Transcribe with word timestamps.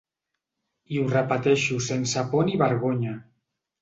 I 0.95 1.01
ho 1.01 1.03
repeteixo 1.11 1.77
sense 1.91 2.27
por 2.33 2.49
ni 2.49 2.57
vergonya. 2.63 3.15